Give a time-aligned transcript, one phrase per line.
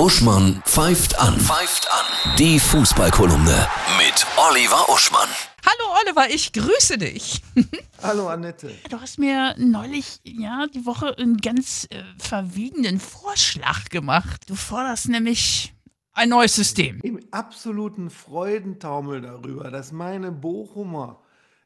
[0.00, 1.38] Uschmann pfeift an.
[1.38, 2.34] Pfeift an.
[2.38, 5.28] Die Fußballkolumne mit Oliver Uschmann.
[5.66, 7.42] Hallo Oliver, ich grüße dich.
[8.02, 8.70] Hallo Annette.
[8.88, 14.48] Du hast mir neulich, ja, die Woche einen ganz äh, verwiegenen Vorschlag gemacht.
[14.48, 15.74] Du forderst nämlich
[16.14, 17.00] ein neues System.
[17.02, 21.20] Im absoluten Freudentaumel darüber, dass meine Bochumer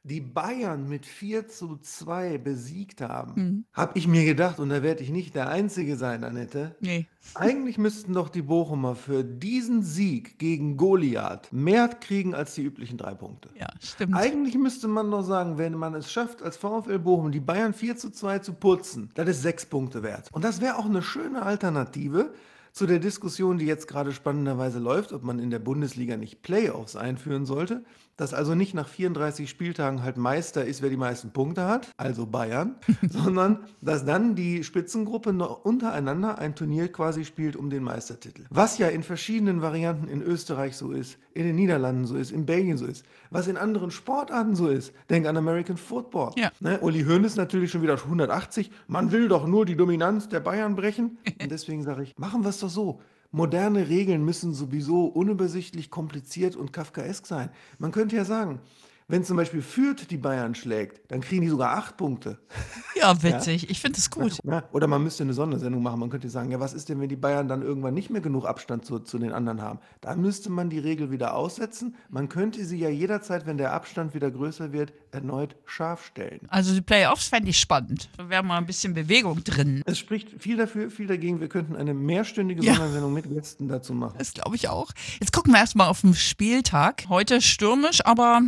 [0.07, 3.65] die Bayern mit 4 zu 2 besiegt haben, Mhm.
[3.73, 7.07] habe ich mir gedacht, und da werde ich nicht der Einzige sein, Annette, Nee.
[7.35, 12.99] eigentlich müssten doch die Bochumer für diesen Sieg gegen Goliath mehr kriegen als die üblichen
[12.99, 13.49] drei Punkte.
[13.59, 14.15] Ja, stimmt.
[14.15, 17.97] Eigentlich müsste man doch sagen, wenn man es schafft, als VfL Bochum die Bayern 4
[17.97, 20.29] zu 2 zu putzen, das ist sechs Punkte wert.
[20.33, 22.35] Und das wäre auch eine schöne Alternative
[22.75, 26.97] zu der Diskussion, die jetzt gerade spannenderweise läuft, ob man in der Bundesliga nicht Playoffs
[26.97, 27.85] einführen sollte,
[28.17, 32.27] dass also nicht nach 34 Spieltagen halt Meister ist, wer die meisten Punkte hat, also
[32.27, 32.75] Bayern,
[33.09, 38.45] sondern dass dann die Spitzengruppe noch untereinander ein Turnier quasi spielt um den Meistertitel.
[38.51, 42.47] Was ja in verschiedenen Varianten in Österreich so ist, in den Niederlanden so ist, in
[42.47, 44.93] Belgien so ist, was in anderen Sportarten so ist.
[45.11, 46.33] Denk an American Football.
[46.37, 46.51] Ja.
[46.61, 46.79] Ne?
[46.81, 48.71] Uli Hoeneß natürlich schon wieder auf 180.
[48.87, 51.19] Man will doch nur die Dominanz der Bayern brechen.
[51.41, 53.01] Und deswegen sage ich, machen wir es doch so.
[53.33, 57.51] Moderne Regeln müssen sowieso unübersichtlich, kompliziert und kafkaesk sein.
[57.79, 58.61] Man könnte ja sagen,
[59.09, 62.39] wenn zum Beispiel Fürth die Bayern schlägt, dann kriegen die sogar acht Punkte.
[62.97, 63.69] Ja, witzig.
[63.71, 64.39] Ich finde es gut.
[64.45, 65.99] Ja, oder man müsste eine Sondersendung machen.
[66.01, 68.47] Man könnte sagen, ja, was ist denn, wenn die Bayern dann irgendwann nicht mehr genug
[68.47, 69.81] Abstand zu, zu den anderen haben?
[70.01, 71.97] Dann müsste man die Regel wieder aussetzen.
[72.09, 76.41] Man könnte sie ja jederzeit, wenn der Abstand wieder größer wird, erneut scharf stellen.
[76.49, 78.09] Also die Playoffs fände ich spannend.
[78.17, 79.83] Da wäre mal ein bisschen Bewegung drin.
[79.87, 81.41] Es spricht viel dafür, viel dagegen.
[81.41, 82.75] Wir könnten eine mehrstündige Ja.
[82.75, 84.15] Sondersendung mit Gästen dazu machen.
[84.19, 84.93] Das glaube ich auch.
[85.21, 87.05] Jetzt gucken wir erstmal auf den Spieltag.
[87.09, 88.41] Heute stürmisch, aber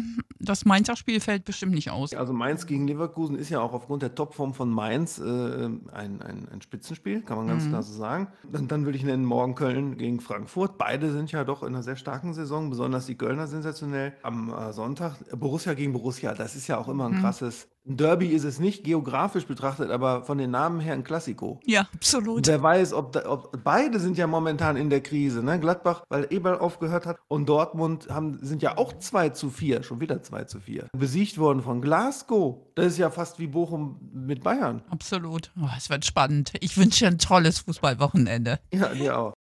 [0.48, 2.14] das Mainzer Spiel fällt bestimmt nicht aus.
[2.14, 6.48] Also Mainz gegen Leverkusen ist ja auch aufgrund der Topform von Mainz äh, ein, ein,
[6.50, 8.28] ein Spitzenspiel, kann man ganz klar so sagen.
[8.50, 10.78] Dann, dann würde ich nennen morgen Köln gegen Frankfurt.
[10.78, 14.14] Beide sind ja doch in einer sehr starken Saison, besonders die Kölner sensationell.
[14.22, 17.68] Am äh, Sonntag Borussia gegen Borussia, das ist ja auch immer ein krasses.
[17.88, 21.60] Ein Derby ist es nicht, geografisch betrachtet, aber von den Namen her ein Klassiko.
[21.64, 22.46] Ja, absolut.
[22.48, 25.44] Wer weiß, ob, da, ob beide sind ja momentan in der Krise.
[25.44, 25.60] Ne?
[25.60, 30.00] Gladbach, weil Eberl aufgehört hat und Dortmund haben, sind ja auch 2 zu 4, schon
[30.00, 30.88] wieder 2 zu 4.
[30.92, 32.56] Besiegt worden von Glasgow.
[32.74, 34.82] Das ist ja fast wie Bochum mit Bayern.
[34.90, 35.50] Absolut.
[35.60, 36.52] Oh, es wird spannend.
[36.60, 38.58] Ich wünsche dir ein tolles Fußballwochenende.
[38.72, 39.34] Ja, dir auch.